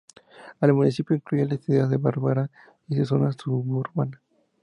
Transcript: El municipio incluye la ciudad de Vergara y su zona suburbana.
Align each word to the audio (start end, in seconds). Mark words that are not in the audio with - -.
El 0.61 0.73
municipio 0.73 1.15
incluye 1.15 1.45
la 1.45 1.57
ciudad 1.57 1.87
de 1.87 1.97
Vergara 1.97 2.49
y 2.87 2.95
su 2.95 3.05
zona 3.05 3.31
suburbana. 3.33 4.19